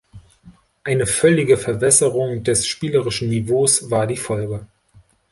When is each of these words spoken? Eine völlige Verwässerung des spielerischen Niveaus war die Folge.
Eine 0.83 1.05
völlige 1.05 1.57
Verwässerung 1.57 2.43
des 2.43 2.65
spielerischen 2.65 3.29
Niveaus 3.29 3.91
war 3.91 4.07
die 4.07 4.17
Folge. 4.17 4.65